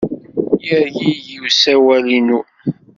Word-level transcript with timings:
Yergigi 0.67 1.33
usawal-inu. 1.47 2.39